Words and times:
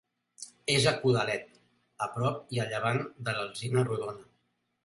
És 0.75 0.87
a 0.91 0.93
Codalet, 1.03 1.51
a 2.05 2.09
prop 2.15 2.57
i 2.57 2.63
a 2.65 2.65
llevant 2.73 3.01
de 3.29 3.37
l'Alzina 3.39 3.89
Rodona. 3.93 4.27